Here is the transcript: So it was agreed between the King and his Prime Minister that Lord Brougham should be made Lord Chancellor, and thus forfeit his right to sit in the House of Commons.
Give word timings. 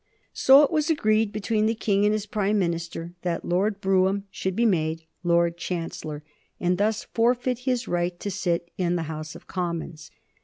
So 0.33 0.63
it 0.63 0.71
was 0.71 0.89
agreed 0.89 1.31
between 1.31 1.67
the 1.67 1.75
King 1.75 2.05
and 2.05 2.11
his 2.11 2.25
Prime 2.25 2.57
Minister 2.57 3.13
that 3.21 3.45
Lord 3.45 3.79
Brougham 3.79 4.23
should 4.31 4.55
be 4.55 4.65
made 4.65 5.03
Lord 5.23 5.57
Chancellor, 5.57 6.23
and 6.59 6.79
thus 6.79 7.03
forfeit 7.13 7.59
his 7.69 7.87
right 7.87 8.19
to 8.19 8.31
sit 8.31 8.71
in 8.79 8.95
the 8.95 9.03
House 9.03 9.35
of 9.35 9.45
Commons. 9.45 10.09